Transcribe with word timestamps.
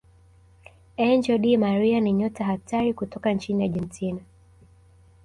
angel 0.97 1.37
Di 1.37 1.57
Maria 1.57 1.99
ni 2.01 2.13
nyota 2.13 2.43
hatari 2.45 2.93
kutoka 2.93 3.33
nchini 3.33 3.63
argentina 3.63 4.19